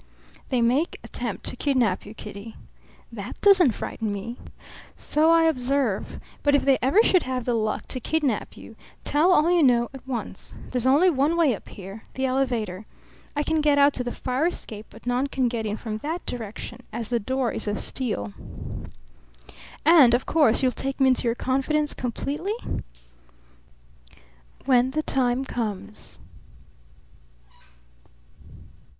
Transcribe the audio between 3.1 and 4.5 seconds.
"That doesn't frighten me."